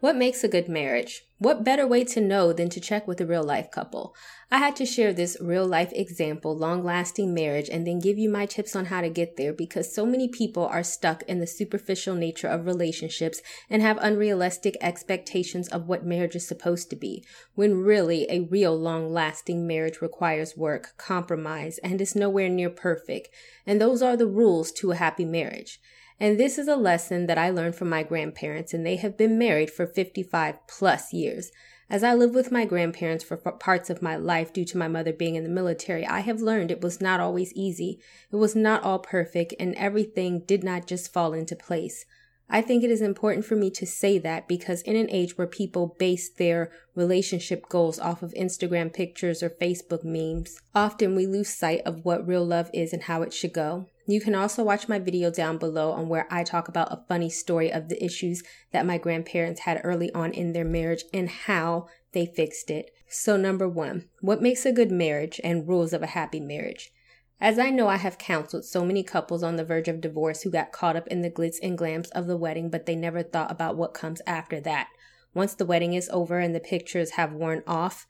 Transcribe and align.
What 0.00 0.14
makes 0.14 0.44
a 0.44 0.48
good 0.48 0.68
marriage? 0.68 1.24
What 1.38 1.64
better 1.64 1.84
way 1.84 2.04
to 2.04 2.20
know 2.20 2.52
than 2.52 2.68
to 2.70 2.80
check 2.80 3.08
with 3.08 3.20
a 3.20 3.26
real 3.26 3.42
life 3.42 3.68
couple? 3.72 4.14
I 4.48 4.58
had 4.58 4.76
to 4.76 4.86
share 4.86 5.12
this 5.12 5.36
real 5.40 5.66
life 5.66 5.92
example, 5.92 6.56
long 6.56 6.84
lasting 6.84 7.34
marriage, 7.34 7.68
and 7.68 7.84
then 7.84 7.98
give 7.98 8.16
you 8.16 8.30
my 8.30 8.46
tips 8.46 8.76
on 8.76 8.86
how 8.86 9.00
to 9.00 9.10
get 9.10 9.36
there 9.36 9.52
because 9.52 9.92
so 9.92 10.06
many 10.06 10.28
people 10.28 10.64
are 10.64 10.84
stuck 10.84 11.24
in 11.24 11.40
the 11.40 11.48
superficial 11.48 12.14
nature 12.14 12.46
of 12.46 12.64
relationships 12.64 13.42
and 13.68 13.82
have 13.82 13.98
unrealistic 14.00 14.76
expectations 14.80 15.66
of 15.66 15.88
what 15.88 16.06
marriage 16.06 16.36
is 16.36 16.46
supposed 16.46 16.90
to 16.90 16.96
be, 16.96 17.24
when 17.56 17.82
really 17.82 18.24
a 18.30 18.42
real 18.42 18.78
long 18.78 19.12
lasting 19.12 19.66
marriage 19.66 20.00
requires 20.00 20.56
work, 20.56 20.96
compromise, 20.96 21.78
and 21.78 22.00
is 22.00 22.14
nowhere 22.14 22.48
near 22.48 22.70
perfect. 22.70 23.30
And 23.66 23.80
those 23.80 24.00
are 24.00 24.16
the 24.16 24.28
rules 24.28 24.70
to 24.74 24.92
a 24.92 24.96
happy 24.96 25.24
marriage. 25.24 25.80
And 26.20 26.38
this 26.38 26.58
is 26.58 26.66
a 26.66 26.76
lesson 26.76 27.26
that 27.26 27.38
I 27.38 27.50
learned 27.50 27.76
from 27.76 27.88
my 27.88 28.02
grandparents, 28.02 28.74
and 28.74 28.84
they 28.84 28.96
have 28.96 29.16
been 29.16 29.38
married 29.38 29.70
for 29.70 29.86
55 29.86 30.66
plus 30.66 31.12
years. 31.12 31.52
As 31.90 32.02
I 32.02 32.12
lived 32.12 32.34
with 32.34 32.52
my 32.52 32.64
grandparents 32.64 33.24
for 33.24 33.36
parts 33.36 33.88
of 33.88 34.02
my 34.02 34.16
life 34.16 34.52
due 34.52 34.64
to 34.66 34.76
my 34.76 34.88
mother 34.88 35.12
being 35.12 35.36
in 35.36 35.44
the 35.44 35.48
military, 35.48 36.04
I 36.04 36.20
have 36.20 36.42
learned 36.42 36.70
it 36.70 36.82
was 36.82 37.00
not 37.00 37.20
always 37.20 37.52
easy. 37.54 38.00
It 38.30 38.36
was 38.36 38.54
not 38.54 38.82
all 38.82 38.98
perfect, 38.98 39.54
and 39.58 39.74
everything 39.76 40.40
did 40.40 40.64
not 40.64 40.86
just 40.86 41.12
fall 41.12 41.32
into 41.32 41.56
place. 41.56 42.04
I 42.50 42.62
think 42.62 42.82
it 42.82 42.90
is 42.90 43.02
important 43.02 43.44
for 43.44 43.56
me 43.56 43.70
to 43.72 43.86
say 43.86 44.18
that 44.18 44.48
because 44.48 44.80
in 44.82 44.96
an 44.96 45.10
age 45.10 45.36
where 45.36 45.46
people 45.46 45.94
base 45.98 46.30
their 46.30 46.72
relationship 46.94 47.68
goals 47.68 47.98
off 47.98 48.22
of 48.22 48.32
Instagram 48.32 48.90
pictures 48.92 49.42
or 49.42 49.50
Facebook 49.50 50.02
memes, 50.02 50.58
often 50.74 51.14
we 51.14 51.26
lose 51.26 51.50
sight 51.50 51.82
of 51.84 52.06
what 52.06 52.26
real 52.26 52.44
love 52.44 52.70
is 52.72 52.94
and 52.94 53.02
how 53.02 53.20
it 53.20 53.34
should 53.34 53.52
go. 53.52 53.86
You 54.06 54.22
can 54.22 54.34
also 54.34 54.64
watch 54.64 54.88
my 54.88 54.98
video 54.98 55.30
down 55.30 55.58
below 55.58 55.92
on 55.92 56.08
where 56.08 56.26
I 56.30 56.42
talk 56.42 56.68
about 56.68 56.90
a 56.90 57.04
funny 57.06 57.28
story 57.28 57.70
of 57.70 57.90
the 57.90 58.02
issues 58.02 58.42
that 58.72 58.86
my 58.86 58.96
grandparents 58.96 59.60
had 59.60 59.82
early 59.84 60.10
on 60.14 60.32
in 60.32 60.54
their 60.54 60.64
marriage 60.64 61.04
and 61.12 61.28
how 61.28 61.88
they 62.12 62.24
fixed 62.24 62.70
it. 62.70 62.90
So, 63.10 63.36
number 63.36 63.68
one, 63.68 64.08
what 64.22 64.40
makes 64.40 64.64
a 64.64 64.72
good 64.72 64.90
marriage 64.90 65.38
and 65.44 65.68
rules 65.68 65.92
of 65.92 66.02
a 66.02 66.06
happy 66.06 66.40
marriage? 66.40 66.90
As 67.40 67.58
I 67.58 67.70
know, 67.70 67.86
I 67.86 67.96
have 67.96 68.18
counseled 68.18 68.64
so 68.64 68.84
many 68.84 69.04
couples 69.04 69.44
on 69.44 69.56
the 69.56 69.64
verge 69.64 69.86
of 69.86 70.00
divorce 70.00 70.42
who 70.42 70.50
got 70.50 70.72
caught 70.72 70.96
up 70.96 71.06
in 71.06 71.22
the 71.22 71.30
glitz 71.30 71.58
and 71.62 71.78
glams 71.78 72.10
of 72.10 72.26
the 72.26 72.36
wedding, 72.36 72.68
but 72.68 72.86
they 72.86 72.96
never 72.96 73.22
thought 73.22 73.50
about 73.50 73.76
what 73.76 73.94
comes 73.94 74.20
after 74.26 74.60
that. 74.60 74.88
Once 75.34 75.54
the 75.54 75.66
wedding 75.66 75.94
is 75.94 76.10
over 76.12 76.40
and 76.40 76.52
the 76.54 76.60
pictures 76.60 77.12
have 77.12 77.32
worn 77.32 77.62
off, 77.66 78.06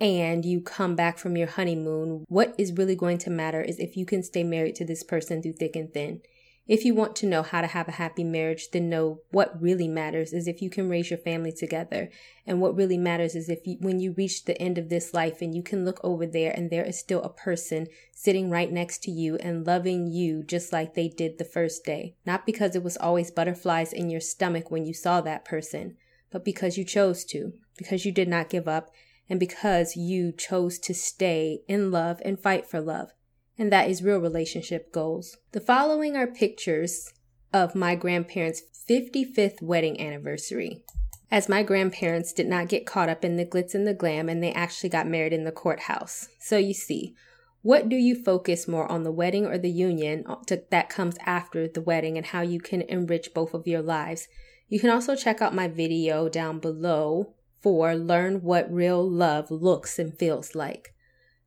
and 0.00 0.44
you 0.44 0.60
come 0.60 0.94
back 0.94 1.18
from 1.18 1.36
your 1.36 1.48
honeymoon, 1.48 2.24
what 2.28 2.54
is 2.56 2.72
really 2.72 2.94
going 2.94 3.18
to 3.18 3.30
matter 3.30 3.60
is 3.60 3.78
if 3.78 3.96
you 3.96 4.06
can 4.06 4.22
stay 4.22 4.44
married 4.44 4.76
to 4.76 4.84
this 4.84 5.02
person 5.02 5.42
through 5.42 5.52
thick 5.54 5.74
and 5.74 5.92
thin. 5.92 6.22
If 6.70 6.84
you 6.84 6.94
want 6.94 7.16
to 7.16 7.26
know 7.26 7.42
how 7.42 7.62
to 7.62 7.66
have 7.66 7.88
a 7.88 7.98
happy 7.98 8.22
marriage, 8.22 8.70
then 8.70 8.88
know 8.88 9.22
what 9.32 9.60
really 9.60 9.88
matters 9.88 10.32
is 10.32 10.46
if 10.46 10.62
you 10.62 10.70
can 10.70 10.88
raise 10.88 11.10
your 11.10 11.18
family 11.18 11.50
together. 11.50 12.10
And 12.46 12.60
what 12.60 12.76
really 12.76 12.96
matters 12.96 13.34
is 13.34 13.48
if 13.48 13.66
you, 13.66 13.76
when 13.80 13.98
you 13.98 14.12
reach 14.12 14.44
the 14.44 14.56
end 14.62 14.78
of 14.78 14.88
this 14.88 15.12
life 15.12 15.42
and 15.42 15.52
you 15.52 15.64
can 15.64 15.84
look 15.84 15.98
over 16.04 16.28
there 16.28 16.52
and 16.52 16.70
there 16.70 16.84
is 16.84 16.96
still 16.96 17.22
a 17.22 17.28
person 17.28 17.88
sitting 18.12 18.50
right 18.50 18.70
next 18.70 19.02
to 19.02 19.10
you 19.10 19.34
and 19.38 19.66
loving 19.66 20.06
you 20.06 20.44
just 20.44 20.72
like 20.72 20.94
they 20.94 21.08
did 21.08 21.38
the 21.38 21.44
first 21.44 21.84
day. 21.84 22.14
Not 22.24 22.46
because 22.46 22.76
it 22.76 22.84
was 22.84 22.96
always 22.98 23.32
butterflies 23.32 23.92
in 23.92 24.08
your 24.08 24.20
stomach 24.20 24.70
when 24.70 24.86
you 24.86 24.94
saw 24.94 25.20
that 25.22 25.44
person, 25.44 25.96
but 26.30 26.44
because 26.44 26.78
you 26.78 26.84
chose 26.84 27.24
to, 27.24 27.52
because 27.78 28.04
you 28.04 28.12
did 28.12 28.28
not 28.28 28.48
give 28.48 28.68
up 28.68 28.92
and 29.28 29.40
because 29.40 29.96
you 29.96 30.30
chose 30.30 30.78
to 30.78 30.94
stay 30.94 31.62
in 31.66 31.90
love 31.90 32.22
and 32.24 32.38
fight 32.38 32.64
for 32.64 32.80
love. 32.80 33.10
And 33.60 33.70
that 33.70 33.90
is 33.90 34.02
real 34.02 34.16
relationship 34.16 34.90
goals. 34.90 35.36
The 35.52 35.60
following 35.60 36.16
are 36.16 36.26
pictures 36.26 37.12
of 37.52 37.74
my 37.74 37.94
grandparents' 37.94 38.62
55th 38.88 39.60
wedding 39.60 40.00
anniversary. 40.00 40.82
As 41.30 41.46
my 41.46 41.62
grandparents 41.62 42.32
did 42.32 42.48
not 42.48 42.68
get 42.68 42.86
caught 42.86 43.10
up 43.10 43.22
in 43.22 43.36
the 43.36 43.44
glitz 43.44 43.74
and 43.74 43.86
the 43.86 43.92
glam, 43.92 44.30
and 44.30 44.42
they 44.42 44.50
actually 44.52 44.88
got 44.88 45.06
married 45.06 45.34
in 45.34 45.44
the 45.44 45.52
courthouse. 45.52 46.28
So 46.40 46.56
you 46.56 46.72
see, 46.72 47.14
what 47.60 47.90
do 47.90 47.96
you 47.96 48.14
focus 48.14 48.66
more 48.66 48.90
on 48.90 49.02
the 49.02 49.12
wedding 49.12 49.44
or 49.44 49.58
the 49.58 49.70
union 49.70 50.24
uh, 50.26 50.36
to, 50.46 50.62
that 50.70 50.88
comes 50.88 51.16
after 51.26 51.68
the 51.68 51.82
wedding 51.82 52.16
and 52.16 52.24
how 52.24 52.40
you 52.40 52.60
can 52.60 52.80
enrich 52.80 53.34
both 53.34 53.52
of 53.52 53.66
your 53.66 53.82
lives? 53.82 54.26
You 54.70 54.80
can 54.80 54.88
also 54.88 55.14
check 55.14 55.42
out 55.42 55.54
my 55.54 55.68
video 55.68 56.30
down 56.30 56.60
below 56.60 57.34
for 57.60 57.94
learn 57.94 58.40
what 58.40 58.72
real 58.72 59.06
love 59.06 59.50
looks 59.50 59.98
and 59.98 60.16
feels 60.16 60.54
like. 60.54 60.94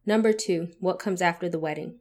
Number 0.06 0.32
two, 0.32 0.68
what 0.80 1.00
comes 1.00 1.20
after 1.20 1.50
the 1.50 1.58
wedding? 1.58 2.00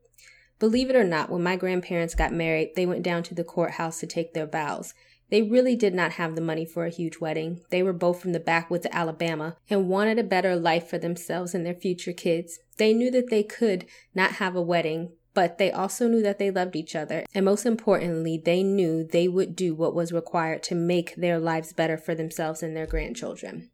Believe 0.62 0.90
it 0.90 0.94
or 0.94 1.02
not, 1.02 1.28
when 1.28 1.42
my 1.42 1.56
grandparents 1.56 2.14
got 2.14 2.32
married, 2.32 2.76
they 2.76 2.86
went 2.86 3.02
down 3.02 3.24
to 3.24 3.34
the 3.34 3.42
courthouse 3.42 3.98
to 3.98 4.06
take 4.06 4.32
their 4.32 4.46
vows. 4.46 4.94
They 5.28 5.42
really 5.42 5.74
did 5.74 5.92
not 5.92 6.12
have 6.12 6.36
the 6.36 6.40
money 6.40 6.64
for 6.64 6.86
a 6.86 6.88
huge 6.88 7.18
wedding. 7.18 7.62
They 7.70 7.82
were 7.82 7.92
both 7.92 8.20
from 8.20 8.30
the 8.30 8.38
backwoods 8.38 8.86
of 8.86 8.92
Alabama 8.94 9.56
and 9.68 9.88
wanted 9.88 10.20
a 10.20 10.22
better 10.22 10.54
life 10.54 10.86
for 10.86 10.98
themselves 10.98 11.52
and 11.52 11.66
their 11.66 11.74
future 11.74 12.12
kids. 12.12 12.60
They 12.76 12.94
knew 12.94 13.10
that 13.10 13.28
they 13.28 13.42
could 13.42 13.86
not 14.14 14.34
have 14.34 14.54
a 14.54 14.62
wedding, 14.62 15.14
but 15.34 15.58
they 15.58 15.72
also 15.72 16.06
knew 16.06 16.22
that 16.22 16.38
they 16.38 16.52
loved 16.52 16.76
each 16.76 16.94
other. 16.94 17.26
And 17.34 17.44
most 17.44 17.66
importantly, 17.66 18.38
they 18.38 18.62
knew 18.62 19.02
they 19.02 19.26
would 19.26 19.56
do 19.56 19.74
what 19.74 19.96
was 19.96 20.12
required 20.12 20.62
to 20.62 20.76
make 20.76 21.16
their 21.16 21.40
lives 21.40 21.72
better 21.72 21.98
for 21.98 22.14
themselves 22.14 22.62
and 22.62 22.76
their 22.76 22.86
grandchildren. 22.86 23.71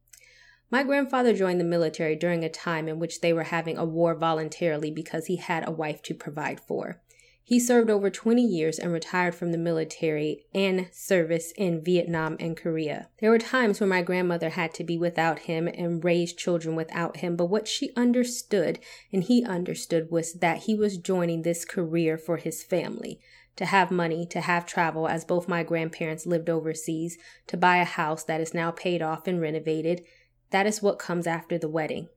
My 0.70 0.82
grandfather 0.82 1.32
joined 1.32 1.60
the 1.60 1.64
military 1.64 2.14
during 2.14 2.44
a 2.44 2.50
time 2.50 2.88
in 2.88 2.98
which 2.98 3.20
they 3.20 3.32
were 3.32 3.44
having 3.44 3.78
a 3.78 3.84
war 3.84 4.14
voluntarily 4.14 4.90
because 4.90 5.26
he 5.26 5.36
had 5.36 5.66
a 5.66 5.72
wife 5.72 6.02
to 6.02 6.14
provide 6.14 6.60
for. 6.60 7.00
He 7.42 7.58
served 7.58 7.88
over 7.88 8.10
20 8.10 8.42
years 8.42 8.78
and 8.78 8.92
retired 8.92 9.34
from 9.34 9.52
the 9.52 9.56
military 9.56 10.44
and 10.54 10.88
service 10.92 11.50
in 11.56 11.82
Vietnam 11.82 12.36
and 12.38 12.54
Korea. 12.54 13.08
There 13.20 13.30
were 13.30 13.38
times 13.38 13.80
when 13.80 13.88
my 13.88 14.02
grandmother 14.02 14.50
had 14.50 14.74
to 14.74 14.84
be 14.84 14.98
without 14.98 15.38
him 15.38 15.66
and 15.66 16.04
raise 16.04 16.34
children 16.34 16.76
without 16.76 17.16
him, 17.18 17.36
but 17.36 17.46
what 17.46 17.66
she 17.66 17.90
understood 17.96 18.80
and 19.10 19.24
he 19.24 19.46
understood 19.46 20.10
was 20.10 20.34
that 20.34 20.64
he 20.64 20.74
was 20.74 20.98
joining 20.98 21.40
this 21.40 21.64
career 21.64 22.18
for 22.18 22.36
his 22.36 22.62
family 22.62 23.18
to 23.56 23.64
have 23.64 23.90
money, 23.90 24.24
to 24.26 24.42
have 24.42 24.66
travel, 24.66 25.08
as 25.08 25.24
both 25.24 25.48
my 25.48 25.64
grandparents 25.64 26.26
lived 26.26 26.48
overseas, 26.48 27.18
to 27.48 27.56
buy 27.56 27.78
a 27.78 27.84
house 27.84 28.22
that 28.24 28.40
is 28.40 28.54
now 28.54 28.70
paid 28.70 29.02
off 29.02 29.26
and 29.26 29.40
renovated, 29.40 30.04
that 30.50 30.66
is 30.66 30.82
what 30.82 30.98
comes 30.98 31.26
after 31.26 31.58
the 31.58 31.68
wedding. 31.68 32.08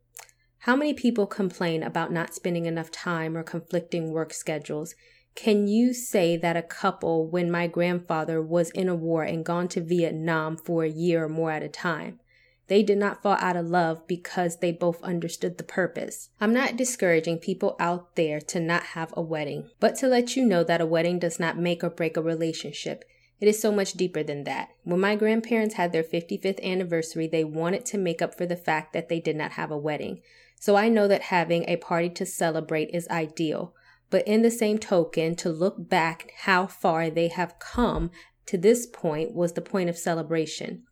How 0.59 0.75
many 0.75 0.93
people 0.93 1.25
complain 1.25 1.81
about 1.81 2.11
not 2.11 2.35
spending 2.35 2.65
enough 2.65 2.91
time 2.91 3.35
or 3.35 3.43
conflicting 3.43 4.11
work 4.11 4.33
schedules? 4.33 4.93
Can 5.33 5.67
you 5.67 5.93
say 5.93 6.37
that 6.37 6.57
a 6.57 6.61
couple, 6.61 7.27
when 7.27 7.49
my 7.49 7.65
grandfather 7.65 8.41
was 8.41 8.69
in 8.71 8.87
a 8.89 8.95
war 8.95 9.23
and 9.23 9.45
gone 9.45 9.67
to 9.69 9.81
Vietnam 9.81 10.57
for 10.57 10.83
a 10.83 10.89
year 10.89 11.25
or 11.25 11.29
more 11.29 11.51
at 11.51 11.63
a 11.63 11.69
time, 11.69 12.19
they 12.67 12.83
did 12.83 12.97
not 12.97 13.21
fall 13.21 13.37
out 13.39 13.57
of 13.57 13.67
love 13.67 14.07
because 14.07 14.57
they 14.57 14.71
both 14.71 15.03
understood 15.03 15.57
the 15.57 15.63
purpose. 15.63 16.29
I'm 16.39 16.53
not 16.53 16.77
discouraging 16.77 17.39
people 17.39 17.75
out 17.79 18.15
there 18.15 18.39
to 18.39 18.59
not 18.59 18.83
have 18.83 19.13
a 19.17 19.21
wedding, 19.21 19.69
but 19.79 19.95
to 19.95 20.07
let 20.07 20.35
you 20.35 20.45
know 20.45 20.63
that 20.63 20.79
a 20.79 20.85
wedding 20.85 21.19
does 21.19 21.39
not 21.39 21.57
make 21.57 21.83
or 21.83 21.89
break 21.89 22.17
a 22.17 22.21
relationship. 22.21 23.03
It 23.41 23.47
is 23.47 23.59
so 23.59 23.71
much 23.71 23.93
deeper 23.93 24.21
than 24.21 24.43
that. 24.43 24.69
When 24.83 24.99
my 24.99 25.15
grandparents 25.15 25.73
had 25.73 25.91
their 25.91 26.03
55th 26.03 26.63
anniversary, 26.63 27.27
they 27.27 27.43
wanted 27.43 27.85
to 27.87 27.97
make 27.97 28.21
up 28.21 28.37
for 28.37 28.45
the 28.45 28.55
fact 28.55 28.93
that 28.93 29.09
they 29.09 29.19
did 29.19 29.35
not 29.35 29.53
have 29.53 29.71
a 29.71 29.77
wedding. 29.77 30.21
So 30.59 30.75
I 30.75 30.89
know 30.89 31.07
that 31.07 31.23
having 31.23 31.65
a 31.67 31.77
party 31.77 32.09
to 32.11 32.25
celebrate 32.25 32.91
is 32.93 33.07
ideal. 33.07 33.73
But 34.11 34.27
in 34.27 34.43
the 34.43 34.51
same 34.51 34.77
token, 34.77 35.35
to 35.37 35.49
look 35.49 35.89
back 35.89 36.33
how 36.41 36.67
far 36.67 37.09
they 37.09 37.29
have 37.29 37.57
come 37.57 38.11
to 38.45 38.59
this 38.59 38.85
point 38.85 39.33
was 39.33 39.53
the 39.53 39.61
point 39.61 39.89
of 39.89 39.97
celebration. 39.97 40.83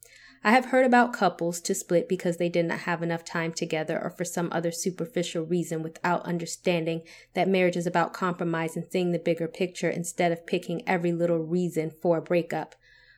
I 0.41 0.51
have 0.51 0.65
heard 0.65 0.85
about 0.85 1.11
couples 1.11 1.59
to 1.61 1.75
split 1.75 2.07
because 2.07 2.37
they 2.37 2.47
did 2.47 2.65
not 2.65 2.79
have 2.79 3.03
enough 3.03 3.25
time 3.25 3.51
together 3.51 4.01
or 4.01 4.09
for 4.09 4.23
some 4.23 4.47
other 4.51 4.71
superficial 4.71 5.43
reason 5.43 5.83
without 5.83 6.25
understanding 6.25 7.01
that 7.33 7.49
marriage 7.49 7.75
is 7.75 7.85
about 7.85 8.13
compromise 8.13 8.77
and 8.77 8.85
seeing 8.89 9.11
the 9.11 9.19
bigger 9.19 9.49
picture 9.49 9.89
instead 9.89 10.31
of 10.31 10.47
picking 10.47 10.87
every 10.87 11.11
little 11.11 11.39
reason 11.39 11.91
for 11.91 12.17
a 12.17 12.21
breakup. 12.21 12.75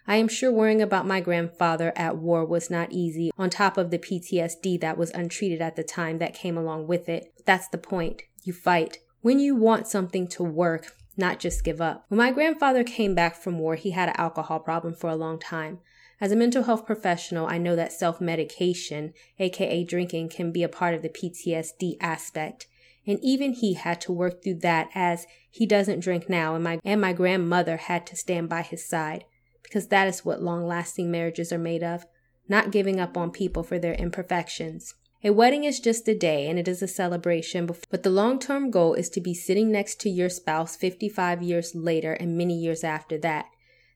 I 0.08 0.16
am 0.16 0.28
sure 0.28 0.52
worrying 0.52 0.82
about 0.82 1.06
my 1.06 1.22
grandfather 1.22 1.94
at 1.96 2.18
war 2.18 2.44
was 2.44 2.72
not 2.72 2.92
easy, 2.92 3.32
on 3.38 3.52
top 3.52 3.78
of 3.78 3.92
the 3.92 4.00
PTSD 4.00 4.82
that 4.82 4.98
was 4.98 5.12
untreated 5.12 5.62
at 5.62 5.76
the 5.76 5.84
time 5.84 6.18
that 6.18 6.34
came 6.34 6.58
along 6.58 6.88
with 6.88 7.08
it. 7.08 7.32
That's 7.46 7.68
the 7.68 7.78
point. 7.78 8.24
You 8.44 8.52
fight. 8.52 8.98
When 9.22 9.40
you 9.40 9.56
want 9.56 9.88
something 9.88 10.28
to 10.30 10.44
work, 10.44 10.96
not 11.18 11.40
just 11.40 11.64
give 11.64 11.82
up. 11.82 12.06
When 12.08 12.18
my 12.18 12.32
grandfather 12.32 12.84
came 12.84 13.16
back 13.16 13.36
from 13.36 13.60
war, 13.60 13.76
he 13.76 13.92
had 13.92 14.10
an 14.10 14.16
alcohol 14.18 14.60
problem 14.60 14.94
for 14.94 15.10
a 15.10 15.16
long 15.16 15.40
time. 15.40 15.80
As 16.20 16.32
a 16.32 16.36
mental 16.36 16.64
health 16.64 16.86
professional, 16.86 17.48
I 17.48 17.58
know 17.58 17.76
that 17.76 17.92
self 17.92 18.22
medication, 18.22 19.14
aka 19.40 19.84
drinking, 19.84 20.30
can 20.30 20.52
be 20.52 20.64
a 20.64 20.70
part 20.70 20.94
of 20.94 21.02
the 21.02 21.10
PTSD 21.10 21.98
aspect. 22.00 22.68
And 23.08 23.20
even 23.24 23.54
he 23.54 23.74
had 23.74 24.00
to 24.02 24.12
work 24.12 24.44
through 24.44 24.60
that 24.60 24.90
as 24.94 25.26
he 25.50 25.66
doesn't 25.66 26.02
drink 26.02 26.30
now 26.30 26.54
and 26.54 26.64
my 26.64 26.80
and 26.86 27.02
my 27.02 27.14
grandmother 27.14 27.78
had 27.78 28.06
to 28.08 28.16
stand 28.16 28.48
by 28.50 28.62
his 28.62 28.88
side 28.88 29.26
because 29.64 29.88
that 29.88 30.08
is 30.08 30.24
what 30.24 30.42
long-lasting 30.42 31.10
marriages 31.10 31.52
are 31.52 31.58
made 31.58 31.82
of, 31.82 32.06
not 32.48 32.72
giving 32.72 33.00
up 33.00 33.18
on 33.18 33.32
people 33.32 33.64
for 33.64 33.80
their 33.80 33.94
imperfections. 33.94 34.94
A 35.24 35.30
wedding 35.30 35.66
is 35.66 35.80
just 35.80 36.08
a 36.08 36.18
day 36.18 36.48
and 36.48 36.58
it 36.58 36.68
is 36.68 36.82
a 36.82 36.88
celebration, 36.88 37.70
but 37.92 38.02
the 38.02 38.10
long 38.10 38.40
term 38.40 38.72
goal 38.72 38.96
is 38.96 39.08
to 39.12 39.22
be 39.22 39.36
sitting 39.36 39.72
next 39.72 40.00
to 40.00 40.10
your 40.10 40.30
spouse 40.30 40.76
55 40.76 41.44
years 41.44 41.76
later 41.76 42.14
and 42.14 42.36
many 42.36 42.58
years 42.58 42.84
after 42.84 43.20
that. 43.20 43.46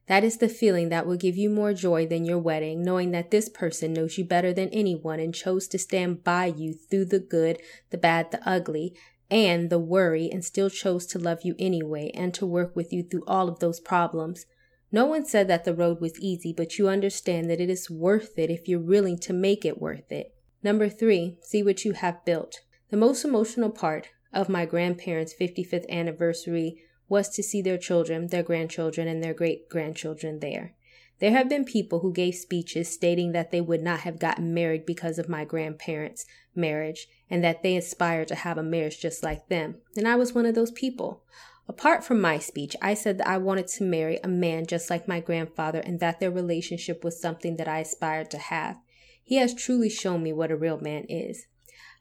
That 0.07 0.23
is 0.23 0.37
the 0.37 0.47
feeling 0.47 0.89
that 0.89 1.07
will 1.07 1.17
give 1.17 1.35
you 1.35 1.49
more 1.49 1.73
joy 1.73 2.05
than 2.05 2.25
your 2.25 2.37
wedding, 2.37 2.83
knowing 2.83 3.09
that 3.09 3.31
this 3.31 3.49
person 3.49 3.91
knows 3.91 4.19
you 4.19 4.23
better 4.23 4.53
than 4.53 4.69
anyone 4.69 5.19
and 5.19 5.33
chose 5.33 5.67
to 5.69 5.79
stand 5.79 6.23
by 6.23 6.45
you 6.45 6.73
through 6.73 7.05
the 7.05 7.19
good, 7.19 7.59
the 7.89 7.97
bad, 7.97 8.29
the 8.29 8.47
ugly, 8.47 8.95
and 9.31 9.71
the 9.71 9.79
worry, 9.79 10.29
and 10.31 10.45
still 10.45 10.69
chose 10.69 11.07
to 11.07 11.17
love 11.17 11.39
you 11.41 11.55
anyway 11.57 12.11
and 12.13 12.35
to 12.35 12.45
work 12.45 12.75
with 12.75 12.93
you 12.93 13.01
through 13.01 13.23
all 13.25 13.49
of 13.49 13.57
those 13.57 13.79
problems. 13.79 14.45
No 14.91 15.07
one 15.07 15.25
said 15.25 15.47
that 15.47 15.65
the 15.65 15.73
road 15.73 15.99
was 15.99 16.19
easy, 16.19 16.53
but 16.53 16.77
you 16.77 16.87
understand 16.87 17.49
that 17.49 17.59
it 17.59 17.71
is 17.71 17.89
worth 17.89 18.37
it 18.37 18.51
if 18.51 18.67
you're 18.67 18.79
willing 18.79 19.17
to 19.21 19.33
make 19.33 19.65
it 19.65 19.81
worth 19.81 20.11
it. 20.11 20.34
Number 20.65 20.89
three, 20.89 21.37
see 21.43 21.61
what 21.61 21.85
you 21.85 21.91
have 21.91 22.25
built. 22.25 22.61
The 22.89 22.97
most 22.97 23.23
emotional 23.23 23.69
part 23.69 24.09
of 24.33 24.49
my 24.49 24.65
grandparents' 24.65 25.35
55th 25.39 25.87
anniversary 25.89 26.81
was 27.07 27.29
to 27.35 27.43
see 27.43 27.61
their 27.61 27.77
children, 27.77 28.29
their 28.29 28.41
grandchildren, 28.41 29.07
and 29.07 29.23
their 29.23 29.35
great 29.35 29.69
grandchildren 29.69 30.39
there. 30.39 30.73
There 31.19 31.29
have 31.29 31.49
been 31.49 31.65
people 31.65 31.99
who 31.99 32.11
gave 32.11 32.33
speeches 32.33 32.91
stating 32.91 33.31
that 33.33 33.51
they 33.51 33.61
would 33.61 33.83
not 33.83 33.99
have 33.99 34.17
gotten 34.17 34.55
married 34.55 34.87
because 34.87 35.19
of 35.19 35.29
my 35.29 35.45
grandparents' 35.45 36.25
marriage 36.55 37.09
and 37.29 37.43
that 37.43 37.61
they 37.61 37.77
aspired 37.77 38.29
to 38.29 38.35
have 38.35 38.57
a 38.57 38.63
marriage 38.63 38.99
just 38.99 39.21
like 39.21 39.49
them. 39.49 39.75
And 39.95 40.07
I 40.07 40.15
was 40.15 40.33
one 40.33 40.47
of 40.47 40.55
those 40.55 40.71
people. 40.71 41.21
Apart 41.67 42.03
from 42.03 42.19
my 42.19 42.39
speech, 42.39 42.75
I 42.81 42.95
said 42.95 43.19
that 43.19 43.27
I 43.27 43.37
wanted 43.37 43.67
to 43.67 43.83
marry 43.83 44.17
a 44.23 44.27
man 44.27 44.65
just 44.65 44.89
like 44.89 45.07
my 45.07 45.19
grandfather 45.19 45.79
and 45.79 45.99
that 45.99 46.19
their 46.19 46.31
relationship 46.31 47.03
was 47.03 47.21
something 47.21 47.57
that 47.57 47.67
I 47.67 47.81
aspired 47.81 48.31
to 48.31 48.39
have. 48.39 48.77
He 49.25 49.37
has 49.37 49.55
truly 49.55 49.89
shown 49.89 50.21
me 50.21 50.31
what 50.31 50.51
a 50.51 50.55
real 50.55 50.79
man 50.79 51.05
is. 51.09 51.47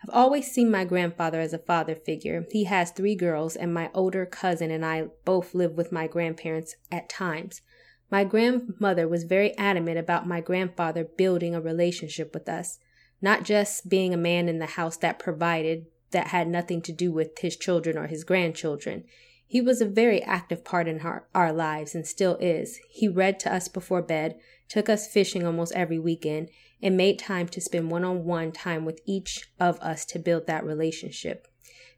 I've 0.02 0.14
always 0.14 0.52
seen 0.52 0.70
my 0.70 0.84
grandfather 0.84 1.40
as 1.40 1.54
a 1.54 1.58
father 1.58 1.94
figure. 1.94 2.44
He 2.50 2.64
has 2.64 2.90
three 2.90 3.14
girls, 3.14 3.56
and 3.56 3.72
my 3.72 3.90
older 3.94 4.26
cousin 4.26 4.70
and 4.70 4.84
I 4.84 5.06
both 5.24 5.54
live 5.54 5.72
with 5.72 5.90
my 5.90 6.06
grandparents 6.06 6.76
at 6.92 7.08
times. 7.08 7.62
My 8.10 8.24
grandmother 8.24 9.08
was 9.08 9.24
very 9.24 9.56
adamant 9.56 9.98
about 9.98 10.28
my 10.28 10.42
grandfather 10.42 11.02
building 11.02 11.54
a 11.54 11.62
relationship 11.62 12.34
with 12.34 12.46
us, 12.46 12.78
not 13.22 13.42
just 13.42 13.88
being 13.88 14.12
a 14.12 14.18
man 14.18 14.46
in 14.46 14.58
the 14.58 14.66
house 14.66 14.98
that 14.98 15.18
provided, 15.18 15.86
that 16.10 16.26
had 16.26 16.46
nothing 16.46 16.82
to 16.82 16.92
do 16.92 17.10
with 17.10 17.38
his 17.38 17.56
children 17.56 17.96
or 17.96 18.06
his 18.06 18.22
grandchildren. 18.22 19.04
He 19.46 19.62
was 19.62 19.80
a 19.80 19.86
very 19.86 20.22
active 20.22 20.62
part 20.62 20.86
in 20.88 21.00
our, 21.00 21.26
our 21.34 21.52
lives 21.52 21.94
and 21.94 22.06
still 22.06 22.36
is. 22.36 22.78
He 22.90 23.08
read 23.08 23.40
to 23.40 23.54
us 23.54 23.68
before 23.68 24.02
bed, 24.02 24.38
took 24.68 24.90
us 24.90 25.08
fishing 25.08 25.46
almost 25.46 25.72
every 25.74 25.98
weekend, 25.98 26.50
and 26.84 26.96
made 26.96 27.18
time 27.18 27.48
to 27.48 27.60
spend 27.60 27.90
one 27.90 28.04
on 28.04 28.24
one 28.24 28.52
time 28.52 28.84
with 28.84 29.00
each 29.06 29.50
of 29.58 29.80
us 29.80 30.04
to 30.04 30.18
build 30.18 30.46
that 30.46 30.64
relationship. 30.64 31.48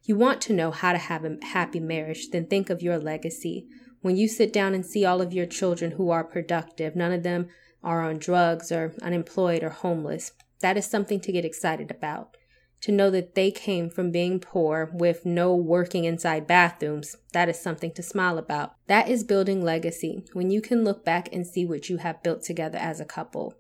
You 0.05 0.17
want 0.17 0.41
to 0.43 0.53
know 0.53 0.71
how 0.71 0.93
to 0.93 0.99
have 0.99 1.25
a 1.25 1.37
happy 1.43 1.81
marriage, 1.81 2.31
then 2.31 2.47
think 2.47 2.71
of 2.71 2.81
your 2.81 2.97
legacy. 2.97 3.67
When 4.01 4.17
you 4.17 4.29
sit 4.29 4.53
down 4.53 4.73
and 4.73 4.87
see 4.87 5.05
all 5.05 5.21
of 5.21 5.33
your 5.33 5.47
children 5.47 5.91
who 5.91 6.11
are 6.11 6.23
productive, 6.23 6.95
none 6.95 7.13
of 7.13 7.25
them 7.25 7.49
are 7.83 8.03
on 8.03 8.19
drugs 8.19 8.71
or 8.71 8.95
unemployed 9.03 9.65
or 9.65 9.71
homeless, 9.71 10.33
that 10.61 10.77
is 10.77 10.87
something 10.87 11.21
to 11.21 11.33
get 11.33 11.45
excited 11.45 11.91
about 11.91 12.37
to 12.83 12.93
know 12.93 13.11
that 13.11 13.35
they 13.35 13.51
came 13.51 13.91
from 13.91 14.11
being 14.13 14.39
poor 14.39 14.91
with 14.93 15.25
no 15.25 15.55
working 15.55 16.05
inside 16.05 16.47
bathrooms, 16.47 17.17
that 17.33 17.49
is 17.49 17.59
something 17.59 17.91
to 17.93 18.03
smile 18.03 18.39
about. 18.39 18.75
That 18.87 19.09
is 19.09 19.25
building 19.25 19.65
legacy 19.65 20.25
when 20.35 20.51
you 20.51 20.61
can 20.61 20.85
look 20.85 21.05
back 21.05 21.29
and 21.33 21.47
see 21.47 21.65
what 21.65 21.89
you 21.89 21.97
have 21.97 22.23
built 22.23 22.43
together 22.43 22.79
as 22.79 23.01
a 23.01 23.05
couple. 23.05 23.55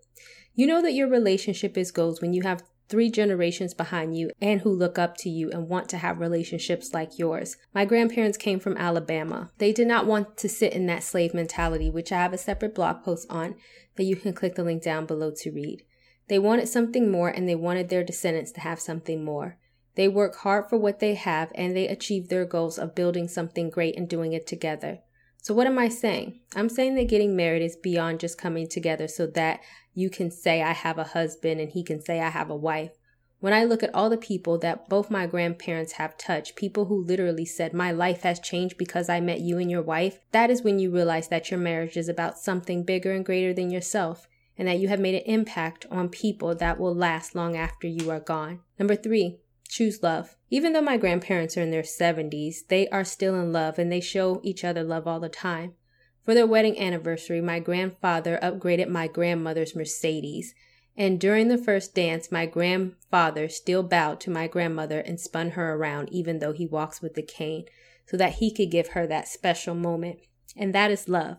You 0.59 0.67
know 0.67 0.81
that 0.81 0.95
your 0.95 1.07
relationship 1.07 1.77
is 1.77 1.91
goals 1.91 2.23
when 2.23 2.33
you 2.33 2.41
have 2.45 2.63
three 2.89 3.11
generations 3.11 3.75
behind 3.75 4.17
you 4.17 4.31
and 4.41 4.63
who 4.63 4.71
look 4.71 4.99
up 4.99 5.15
to 5.19 5.29
you 5.29 5.51
and 5.51 5.69
want 5.69 5.87
to 5.91 5.99
have 5.99 6.19
relationships 6.19 6.95
like 6.95 7.19
yours. 7.19 7.59
My 7.75 7.85
grandparents 7.85 8.39
came 8.39 8.59
from 8.59 8.79
Alabama. 8.79 9.51
They 9.59 9.71
did 9.71 9.87
not 9.87 10.07
want 10.07 10.39
to 10.39 10.49
sit 10.49 10.73
in 10.73 10.87
that 10.87 11.03
slave 11.03 11.35
mentality, 11.35 11.91
which 11.91 12.11
I 12.11 12.23
have 12.23 12.33
a 12.33 12.39
separate 12.39 12.75
blog 12.75 13.03
post 13.03 13.27
on 13.29 13.57
that 13.97 14.05
you 14.05 14.17
can 14.17 14.33
click 14.33 14.55
the 14.55 14.65
link 14.65 14.83
down 14.83 15.05
below 15.05 15.31
to 15.43 15.53
read. 15.53 15.83
They 16.29 16.39
wanted 16.39 16.69
something 16.69 17.11
more 17.11 17.29
and 17.29 17.47
they 17.47 17.55
wanted 17.55 17.91
their 17.91 18.03
descendants 18.03 18.53
to 18.53 18.61
have 18.61 18.81
something 18.81 19.23
more. 19.23 19.59
They 19.95 20.09
work 20.09 20.37
hard 20.37 20.71
for 20.71 20.79
what 20.79 21.01
they 21.01 21.17
have 21.17 21.53
and 21.55 21.77
they 21.77 21.87
achieve 21.87 22.31
their 22.31 22.47
goals 22.47 22.79
of 22.79 22.95
building 22.95 23.29
something 23.29 23.69
great 23.69 23.95
and 23.99 24.09
doing 24.09 24.33
it 24.33 24.47
together. 24.47 25.01
So, 25.47 25.55
what 25.55 25.69
am 25.69 25.79
I 25.79 25.89
saying? 25.89 26.41
I'm 26.57 26.69
saying 26.69 26.97
that 26.97 27.07
getting 27.07 27.37
married 27.37 27.63
is 27.63 27.77
beyond 27.77 28.19
just 28.19 28.37
coming 28.37 28.67
together 28.67 29.07
so 29.07 29.29
that 29.29 29.61
you 29.95 30.11
can 30.11 30.29
say, 30.29 30.61
I 30.61 30.73
have 30.73 30.99
a 30.99 31.05
husband 31.05 31.61
and 31.61 31.71
he 31.71 31.85
can 31.85 32.01
say, 32.01 32.21
I 32.21 32.31
have 32.31 32.51
a 32.51 32.57
wife. 32.57 32.91
When 33.39 33.53
I 33.53 33.63
look 33.63 33.85
at 33.85 33.95
all 33.95 34.11
the 34.11 34.17
people 34.17 34.59
that 34.59 34.89
both 34.89 35.09
my 35.09 35.29
grandparents 35.29 35.93
have 35.93 36.19
touched, 36.19 36.57
people 36.57 36.87
who 36.87 37.05
literally 37.05 37.45
said, 37.45 37.73
My 37.73 37.93
life 37.93 38.23
has 38.23 38.41
changed 38.41 38.77
because 38.77 39.09
I 39.09 39.21
met 39.21 39.39
you 39.39 39.59
and 39.59 39.71
your 39.71 39.83
wife, 39.83 40.19
that 40.33 40.51
is 40.51 40.63
when 40.63 40.81
you 40.81 40.91
realize 40.91 41.29
that 41.29 41.49
your 41.49 41.61
marriage 41.61 41.97
is 41.97 42.09
about 42.09 42.39
something 42.39 42.83
bigger 42.83 43.13
and 43.13 43.25
greater 43.25 43.55
than 43.55 43.71
yourself 43.71 44.27
and 44.59 44.67
that 44.67 44.81
you 44.81 44.89
have 44.89 44.99
made 44.99 45.15
an 45.15 45.33
impact 45.33 45.87
on 45.93 46.09
people 46.09 46.57
that 46.57 46.81
will 46.81 46.93
last 46.93 47.37
long 47.37 47.57
after 47.57 47.87
you 47.87 48.11
are 48.11 48.19
gone. 48.19 48.63
Number 48.81 48.97
three, 48.97 49.39
choose 49.67 50.03
love. 50.03 50.37
Even 50.51 50.73
though 50.73 50.81
my 50.81 50.97
grandparents 50.97 51.57
are 51.57 51.63
in 51.63 51.71
their 51.71 51.83
70s, 51.83 52.67
they 52.69 52.89
are 52.89 53.05
still 53.05 53.35
in 53.35 53.53
love 53.53 53.79
and 53.79 53.91
they 53.91 54.01
show 54.01 54.41
each 54.43 54.65
other 54.65 54.83
love 54.83 55.07
all 55.07 55.21
the 55.21 55.29
time. 55.29 55.75
For 56.23 56.35
their 56.35 56.47
wedding 56.47 56.79
anniversary, 56.79 57.41
my 57.41 57.61
grandfather 57.61 58.39
upgraded 58.43 58.89
my 58.89 59.07
grandmother's 59.07 59.77
Mercedes. 59.77 60.55
And 60.97 61.21
during 61.21 61.49
the 61.49 61.59
first 61.59 61.95
dance, 61.95 62.33
my 62.33 62.47
grandfather 62.47 63.49
still 63.49 63.83
bowed 63.83 64.21
to 64.21 64.31
my 64.31 64.47
grandmother 64.47 65.01
and 65.01 65.21
spun 65.21 65.51
her 65.51 65.75
around, 65.75 66.09
even 66.13 66.39
though 66.39 66.53
he 66.53 66.67
walks 66.67 67.03
with 67.03 67.17
a 67.19 67.23
cane, 67.23 67.67
so 68.07 68.17
that 68.17 68.35
he 68.35 68.53
could 68.53 68.71
give 68.71 68.89
her 68.89 69.07
that 69.07 69.29
special 69.29 69.75
moment. 69.75 70.21
And 70.57 70.75
that 70.75 70.91
is 70.91 71.09
love. 71.09 71.39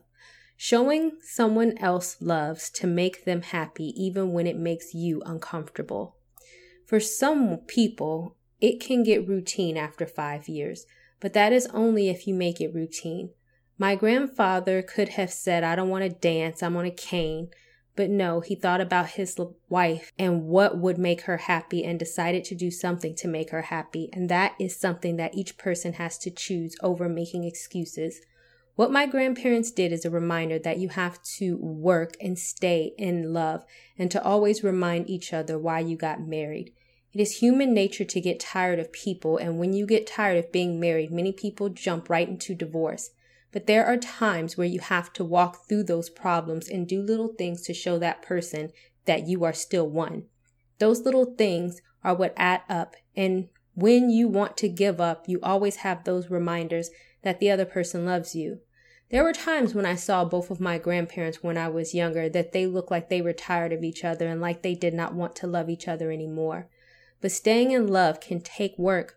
Showing 0.55 1.17
someone 1.21 1.77
else 1.77 2.17
loves 2.21 2.69
to 2.71 2.87
make 2.87 3.25
them 3.25 3.41
happy 3.41 3.93
even 3.95 4.31
when 4.33 4.47
it 4.47 4.57
makes 4.57 4.93
you 4.93 5.21
uncomfortable. 5.25 6.16
For 6.87 7.01
some 7.01 7.57
people, 7.67 8.37
it 8.61 8.79
can 8.79 9.03
get 9.03 9.27
routine 9.27 9.75
after 9.75 10.05
five 10.05 10.47
years, 10.47 10.85
but 11.19 11.33
that 11.33 11.51
is 11.51 11.67
only 11.73 12.07
if 12.07 12.25
you 12.25 12.33
make 12.33 12.61
it 12.61 12.73
routine. 12.73 13.31
My 13.77 13.95
grandfather 13.95 14.81
could 14.81 15.09
have 15.09 15.31
said, 15.31 15.65
I 15.65 15.75
don't 15.75 15.89
want 15.89 16.05
to 16.05 16.09
dance, 16.09 16.63
I'm 16.63 16.77
on 16.77 16.85
a 16.85 16.91
cane. 16.91 17.49
But 17.97 18.09
no, 18.09 18.39
he 18.39 18.55
thought 18.55 18.79
about 18.79 19.09
his 19.09 19.37
wife 19.67 20.13
and 20.17 20.45
what 20.45 20.77
would 20.77 20.97
make 20.97 21.21
her 21.21 21.37
happy 21.37 21.83
and 21.83 21.99
decided 21.99 22.45
to 22.45 22.55
do 22.55 22.71
something 22.71 23.15
to 23.15 23.27
make 23.27 23.49
her 23.49 23.63
happy. 23.63 24.09
And 24.13 24.29
that 24.29 24.53
is 24.57 24.79
something 24.79 25.17
that 25.17 25.35
each 25.35 25.57
person 25.57 25.93
has 25.93 26.17
to 26.19 26.31
choose 26.31 26.75
over 26.81 27.09
making 27.09 27.43
excuses. 27.43 28.21
What 28.77 28.91
my 28.91 29.07
grandparents 29.07 29.71
did 29.71 29.91
is 29.91 30.05
a 30.05 30.11
reminder 30.11 30.59
that 30.59 30.77
you 30.77 30.89
have 30.89 31.19
to 31.37 31.57
work 31.57 32.15
and 32.21 32.37
stay 32.37 32.93
in 32.95 33.33
love 33.33 33.65
and 33.97 34.11
to 34.11 34.23
always 34.23 34.63
remind 34.63 35.09
each 35.09 35.33
other 35.33 35.57
why 35.57 35.79
you 35.79 35.97
got 35.97 36.21
married. 36.21 36.73
It 37.11 37.19
is 37.19 37.39
human 37.39 37.73
nature 37.73 38.05
to 38.05 38.21
get 38.21 38.39
tired 38.39 38.77
of 38.77 38.91
people, 38.91 39.37
and 39.37 39.57
when 39.57 39.73
you 39.73 39.87
get 39.87 40.05
tired 40.05 40.37
of 40.37 40.51
being 40.51 40.79
married, 40.79 41.09
many 41.09 41.31
people 41.31 41.69
jump 41.69 42.07
right 42.07 42.29
into 42.29 42.53
divorce. 42.53 43.09
But 43.51 43.65
there 43.65 43.83
are 43.83 43.97
times 43.97 44.57
where 44.57 44.67
you 44.67 44.79
have 44.79 45.11
to 45.13 45.25
walk 45.25 45.67
through 45.67 45.85
those 45.85 46.11
problems 46.11 46.69
and 46.69 46.87
do 46.87 47.01
little 47.01 47.29
things 47.29 47.63
to 47.63 47.73
show 47.73 47.97
that 47.97 48.21
person 48.21 48.69
that 49.05 49.27
you 49.27 49.43
are 49.43 49.53
still 49.53 49.89
one. 49.89 50.25
Those 50.77 51.01
little 51.01 51.33
things 51.35 51.81
are 52.03 52.13
what 52.13 52.35
add 52.37 52.61
up, 52.69 52.95
and 53.15 53.49
when 53.73 54.11
you 54.11 54.27
want 54.27 54.55
to 54.57 54.69
give 54.69 55.01
up, 55.01 55.27
you 55.27 55.39
always 55.41 55.77
have 55.77 56.03
those 56.03 56.29
reminders 56.29 56.91
that 57.23 57.39
the 57.39 57.49
other 57.49 57.65
person 57.65 58.05
loves 58.05 58.35
you. 58.35 58.59
There 59.09 59.23
were 59.23 59.33
times 59.33 59.73
when 59.73 59.85
I 59.85 59.95
saw 59.95 60.25
both 60.25 60.51
of 60.51 60.59
my 60.59 60.77
grandparents 60.77 61.41
when 61.41 61.57
I 61.57 61.69
was 61.69 61.95
younger 61.95 62.27
that 62.27 62.51
they 62.51 62.65
looked 62.65 62.91
like 62.91 63.07
they 63.07 63.21
were 63.21 63.33
tired 63.33 63.71
of 63.71 63.83
each 63.83 64.03
other 64.03 64.27
and 64.27 64.41
like 64.41 64.61
they 64.61 64.75
did 64.75 64.93
not 64.93 65.13
want 65.13 65.35
to 65.37 65.47
love 65.47 65.69
each 65.69 65.87
other 65.87 66.11
anymore. 66.11 66.67
But 67.21 67.31
staying 67.31 67.71
in 67.71 67.87
love 67.87 68.19
can 68.19 68.41
take 68.41 68.77
work. 68.77 69.15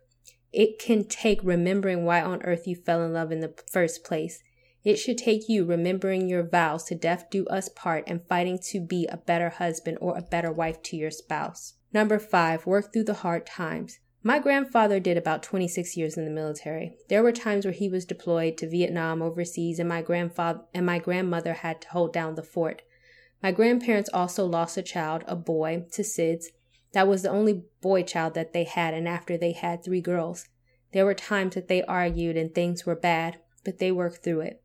It 0.52 0.78
can 0.78 1.04
take 1.04 1.40
remembering 1.42 2.04
why 2.04 2.23
on 2.23 2.42
earth 2.42 2.68
you 2.68 2.76
fell 2.76 3.02
in 3.02 3.12
love 3.12 3.32
in 3.32 3.40
the 3.40 3.54
first 3.70 4.04
place. 4.04 4.42
It 4.85 4.97
should 4.97 5.18
take 5.18 5.49
you 5.49 5.64
remembering 5.64 6.28
your 6.28 6.42
vows 6.42 6.85
to 6.85 6.94
death 6.94 7.26
do 7.30 7.47
us 7.47 7.68
part 7.68 8.04
and 8.06 8.26
fighting 8.26 8.59
to 8.70 8.80
be 8.80 9.06
a 9.06 9.16
better 9.16 9.50
husband 9.50 9.99
or 10.00 10.16
a 10.16 10.23
better 10.23 10.52
wife 10.52 10.82
to 10.85 10.97
your 10.97 11.11
spouse. 11.11 11.75
Number 11.92 12.18
five, 12.18 12.64
work 12.64 12.92
through 12.92 13.04
the 13.04 13.14
hard 13.14 13.44
times. 13.44 13.99
My 14.22 14.38
grandfather 14.38 15.00
did 15.00 15.16
about 15.16 15.42
26 15.42 15.96
years 15.96 16.18
in 16.18 16.26
the 16.26 16.30
military. 16.30 16.94
There 17.08 17.22
were 17.22 17.32
times 17.32 17.64
where 17.64 17.72
he 17.72 17.88
was 17.88 18.04
deployed 18.04 18.58
to 18.58 18.68
Vietnam 18.68 19.22
overseas 19.22 19.78
and 19.78 19.88
my 19.88 20.02
grandfather 20.02 20.60
and 20.74 20.84
my 20.84 20.98
grandmother 20.98 21.54
had 21.54 21.80
to 21.82 21.88
hold 21.88 22.12
down 22.12 22.34
the 22.34 22.42
fort. 22.42 22.82
My 23.42 23.50
grandparents 23.50 24.10
also 24.12 24.44
lost 24.44 24.76
a 24.76 24.82
child, 24.82 25.24
a 25.26 25.36
boy, 25.36 25.86
to 25.92 26.02
SIDS. 26.02 26.48
That 26.92 27.08
was 27.08 27.22
the 27.22 27.30
only 27.30 27.64
boy 27.80 28.02
child 28.02 28.34
that 28.34 28.52
they 28.52 28.64
had 28.64 28.92
and 28.92 29.08
after 29.08 29.38
they 29.38 29.52
had 29.52 29.82
three 29.82 30.02
girls. 30.02 30.48
There 30.92 31.06
were 31.06 31.14
times 31.14 31.54
that 31.54 31.68
they 31.68 31.82
argued 31.84 32.36
and 32.36 32.54
things 32.54 32.84
were 32.84 32.96
bad, 32.96 33.38
but 33.64 33.78
they 33.78 33.90
worked 33.90 34.22
through 34.22 34.40
it. 34.40 34.62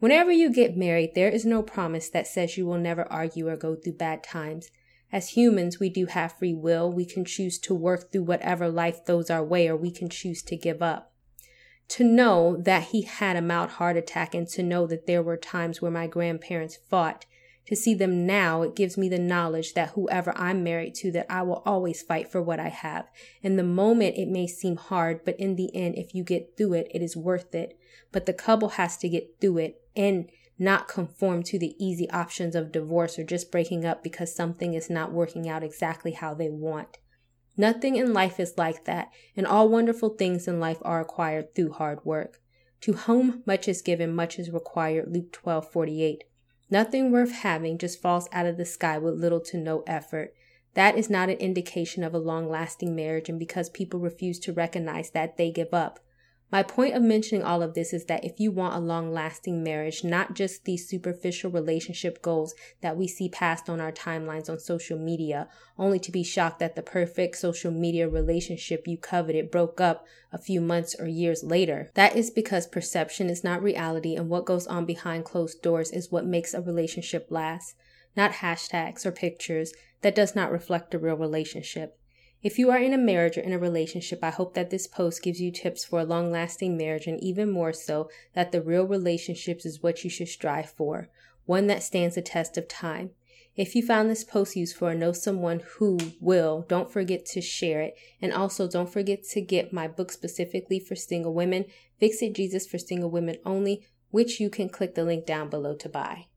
Whenever 0.00 0.32
you 0.32 0.50
get 0.50 0.76
married, 0.76 1.14
there 1.14 1.28
is 1.28 1.44
no 1.44 1.62
promise 1.62 2.08
that 2.08 2.26
says 2.26 2.56
you 2.56 2.66
will 2.66 2.78
never 2.78 3.04
argue 3.12 3.46
or 3.46 3.56
go 3.56 3.76
through 3.76 3.92
bad 3.92 4.24
times. 4.24 4.70
As 5.12 5.30
humans, 5.30 5.80
we 5.80 5.88
do 5.88 6.06
have 6.06 6.38
free 6.38 6.54
will. 6.54 6.90
We 6.90 7.04
can 7.04 7.24
choose 7.24 7.58
to 7.60 7.74
work 7.74 8.12
through 8.12 8.24
whatever 8.24 8.68
life 8.68 9.04
throws 9.04 9.30
our 9.30 9.44
way, 9.44 9.68
or 9.68 9.76
we 9.76 9.90
can 9.90 10.08
choose 10.08 10.42
to 10.42 10.56
give 10.56 10.82
up. 10.82 11.12
To 11.88 12.04
know 12.04 12.56
that 12.56 12.84
he 12.84 13.02
had 13.02 13.36
a 13.36 13.42
mild 13.42 13.70
heart 13.70 13.96
attack 13.96 14.34
and 14.34 14.46
to 14.48 14.62
know 14.62 14.86
that 14.86 15.06
there 15.06 15.22
were 15.22 15.36
times 15.36 15.82
where 15.82 15.90
my 15.90 16.06
grandparents 16.06 16.78
fought 16.88 17.26
to 17.70 17.76
see 17.76 17.94
them 17.94 18.26
now, 18.26 18.62
it 18.62 18.74
gives 18.74 18.96
me 18.96 19.08
the 19.08 19.18
knowledge 19.18 19.74
that 19.74 19.90
whoever 19.90 20.36
I'm 20.36 20.64
married 20.64 20.96
to, 20.96 21.12
that 21.12 21.26
I 21.30 21.42
will 21.42 21.62
always 21.64 22.02
fight 22.02 22.28
for 22.28 22.42
what 22.42 22.58
I 22.58 22.68
have. 22.68 23.08
In 23.42 23.54
the 23.54 23.62
moment, 23.62 24.16
it 24.16 24.28
may 24.28 24.48
seem 24.48 24.74
hard, 24.74 25.24
but 25.24 25.38
in 25.38 25.54
the 25.54 25.74
end, 25.74 25.94
if 25.96 26.12
you 26.12 26.24
get 26.24 26.56
through 26.56 26.72
it, 26.74 26.88
it 26.90 27.00
is 27.00 27.16
worth 27.16 27.54
it. 27.54 27.78
But 28.10 28.26
the 28.26 28.32
couple 28.32 28.70
has 28.70 28.96
to 28.98 29.08
get 29.08 29.40
through 29.40 29.58
it 29.58 29.82
and 29.94 30.28
not 30.60 30.88
conform 30.88 31.42
to 31.42 31.58
the 31.58 31.74
easy 31.82 32.08
options 32.10 32.54
of 32.54 32.70
divorce 32.70 33.18
or 33.18 33.24
just 33.24 33.50
breaking 33.50 33.86
up 33.86 34.02
because 34.02 34.34
something 34.34 34.74
is 34.74 34.90
not 34.90 35.10
working 35.10 35.48
out 35.48 35.64
exactly 35.64 36.12
how 36.12 36.34
they 36.34 36.50
want. 36.50 36.98
Nothing 37.56 37.96
in 37.96 38.12
life 38.12 38.38
is 38.38 38.58
like 38.58 38.84
that, 38.84 39.08
and 39.34 39.46
all 39.46 39.70
wonderful 39.70 40.10
things 40.10 40.46
in 40.46 40.60
life 40.60 40.78
are 40.82 41.00
acquired 41.00 41.54
through 41.54 41.72
hard 41.72 42.04
work. 42.04 42.40
To 42.82 42.92
whom 42.92 43.42
much 43.46 43.68
is 43.68 43.80
given, 43.80 44.14
much 44.14 44.38
is 44.38 44.50
required. 44.50 45.10
Luke 45.10 45.32
12 45.32 45.72
48. 45.72 46.24
Nothing 46.70 47.10
worth 47.10 47.32
having 47.32 47.78
just 47.78 48.00
falls 48.00 48.28
out 48.30 48.46
of 48.46 48.58
the 48.58 48.64
sky 48.64 48.98
with 48.98 49.18
little 49.18 49.40
to 49.40 49.56
no 49.56 49.82
effort. 49.86 50.34
That 50.74 50.96
is 50.96 51.10
not 51.10 51.30
an 51.30 51.38
indication 51.38 52.04
of 52.04 52.14
a 52.14 52.18
long 52.18 52.48
lasting 52.48 52.94
marriage, 52.94 53.28
and 53.28 53.38
because 53.38 53.70
people 53.70 53.98
refuse 53.98 54.38
to 54.40 54.52
recognize 54.52 55.10
that, 55.10 55.36
they 55.36 55.50
give 55.50 55.72
up. 55.72 56.00
My 56.52 56.64
point 56.64 56.96
of 56.96 57.02
mentioning 57.02 57.44
all 57.44 57.62
of 57.62 57.74
this 57.74 57.92
is 57.92 58.06
that 58.06 58.24
if 58.24 58.40
you 58.40 58.50
want 58.50 58.74
a 58.74 58.80
long 58.80 59.12
lasting 59.12 59.62
marriage, 59.62 60.02
not 60.02 60.34
just 60.34 60.64
these 60.64 60.88
superficial 60.88 61.48
relationship 61.48 62.20
goals 62.22 62.54
that 62.80 62.96
we 62.96 63.06
see 63.06 63.28
passed 63.28 63.70
on 63.70 63.80
our 63.80 63.92
timelines 63.92 64.50
on 64.50 64.58
social 64.58 64.98
media, 64.98 65.48
only 65.78 66.00
to 66.00 66.10
be 66.10 66.24
shocked 66.24 66.58
that 66.58 66.74
the 66.74 66.82
perfect 66.82 67.36
social 67.36 67.70
media 67.70 68.08
relationship 68.08 68.88
you 68.88 68.98
coveted 68.98 69.52
broke 69.52 69.80
up 69.80 70.04
a 70.32 70.38
few 70.38 70.60
months 70.60 70.96
or 70.98 71.06
years 71.06 71.44
later. 71.44 71.88
That 71.94 72.16
is 72.16 72.30
because 72.30 72.66
perception 72.66 73.30
is 73.30 73.44
not 73.44 73.62
reality, 73.62 74.16
and 74.16 74.28
what 74.28 74.44
goes 74.44 74.66
on 74.66 74.86
behind 74.86 75.24
closed 75.24 75.62
doors 75.62 75.92
is 75.92 76.10
what 76.10 76.26
makes 76.26 76.52
a 76.52 76.60
relationship 76.60 77.28
last, 77.30 77.76
not 78.16 78.32
hashtags 78.32 79.06
or 79.06 79.12
pictures 79.12 79.72
that 80.02 80.16
does 80.16 80.34
not 80.34 80.50
reflect 80.50 80.94
a 80.94 80.98
real 80.98 81.16
relationship. 81.16 81.99
If 82.42 82.58
you 82.58 82.70
are 82.70 82.78
in 82.78 82.94
a 82.94 82.98
marriage 82.98 83.36
or 83.36 83.42
in 83.42 83.52
a 83.52 83.58
relationship, 83.58 84.20
I 84.22 84.30
hope 84.30 84.54
that 84.54 84.70
this 84.70 84.86
post 84.86 85.22
gives 85.22 85.42
you 85.42 85.52
tips 85.52 85.84
for 85.84 86.00
a 86.00 86.04
long 86.04 86.30
lasting 86.30 86.74
marriage 86.74 87.06
and 87.06 87.22
even 87.22 87.50
more 87.50 87.74
so 87.74 88.08
that 88.32 88.50
the 88.50 88.62
real 88.62 88.86
relationships 88.86 89.66
is 89.66 89.82
what 89.82 90.04
you 90.04 90.10
should 90.10 90.28
strive 90.28 90.70
for, 90.70 91.10
one 91.44 91.66
that 91.66 91.82
stands 91.82 92.14
the 92.14 92.22
test 92.22 92.56
of 92.56 92.66
time. 92.66 93.10
If 93.56 93.76
you 93.76 93.82
found 93.82 94.08
this 94.08 94.24
post 94.24 94.56
useful 94.56 94.88
or 94.88 94.94
know 94.94 95.12
someone 95.12 95.60
who 95.76 95.98
will, 96.18 96.64
don't 96.66 96.90
forget 96.90 97.26
to 97.26 97.42
share 97.42 97.82
it. 97.82 97.94
And 98.22 98.32
also 98.32 98.66
don't 98.66 98.90
forget 98.90 99.22
to 99.32 99.42
get 99.42 99.72
my 99.72 99.86
book 99.86 100.10
specifically 100.10 100.80
for 100.80 100.96
single 100.96 101.34
women, 101.34 101.66
Fix 101.98 102.22
It 102.22 102.32
Jesus 102.32 102.66
for 102.66 102.78
Single 102.78 103.10
Women 103.10 103.36
Only, 103.44 103.86
which 104.10 104.40
you 104.40 104.48
can 104.48 104.70
click 104.70 104.94
the 104.94 105.04
link 105.04 105.26
down 105.26 105.50
below 105.50 105.74
to 105.74 105.88
buy. 105.90 106.28